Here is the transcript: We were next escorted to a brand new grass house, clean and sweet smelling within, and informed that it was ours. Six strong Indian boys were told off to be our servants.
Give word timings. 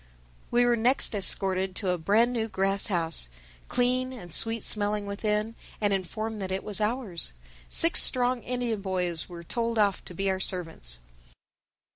We 0.49 0.65
were 0.65 0.75
next 0.75 1.13
escorted 1.13 1.75
to 1.75 1.89
a 1.91 1.97
brand 1.99 2.33
new 2.33 2.47
grass 2.47 2.87
house, 2.87 3.29
clean 3.67 4.11
and 4.11 4.33
sweet 4.33 4.63
smelling 4.63 5.05
within, 5.05 5.53
and 5.79 5.93
informed 5.93 6.41
that 6.41 6.51
it 6.51 6.63
was 6.63 6.81
ours. 6.81 7.33
Six 7.69 8.01
strong 8.01 8.41
Indian 8.41 8.81
boys 8.81 9.29
were 9.29 9.43
told 9.43 9.77
off 9.77 10.03
to 10.05 10.15
be 10.15 10.27
our 10.27 10.39
servants. 10.39 10.97